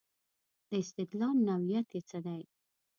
د 0.69 0.71
استدلال 0.83 1.35
نوعیت 1.47 1.87
یې 1.95 2.01
څه 2.09 2.17
دی. 2.25 2.41